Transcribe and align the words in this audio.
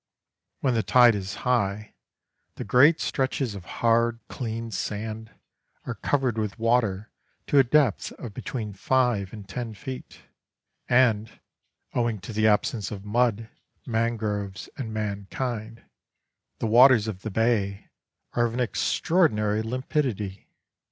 When 0.61 0.73
the 0.73 0.81
tide 0.81 1.13
is 1.13 1.35
high, 1.45 1.93
the 2.55 2.63
great 2.63 2.99
stretches 2.99 3.53
of 3.53 3.65
hard, 3.65 4.19
clean 4.29 4.71
sand 4.71 5.29
are 5.85 5.93
covered 5.93 6.39
with 6.39 6.57
water 6.57 7.11
to 7.45 7.59
a 7.59 7.63
depth 7.63 8.11
of 8.13 8.33
between 8.33 8.73
five 8.73 9.31
and 9.31 9.47
ten 9.47 9.75
feet, 9.75 10.23
and, 10.89 11.39
owing 11.93 12.17
to 12.21 12.33
the 12.33 12.47
absence 12.47 12.89
of 12.89 13.05
mud, 13.05 13.49
mangroves, 13.85 14.69
and 14.75 14.91
mankind, 14.91 15.83
the 16.57 16.65
waters 16.65 17.07
of 17.07 17.21
the 17.21 17.29
bay 17.29 17.89
are 18.33 18.45
of 18.47 18.55
an 18.55 18.59
extraordinary 18.59 19.61
limpidity. 19.61 20.49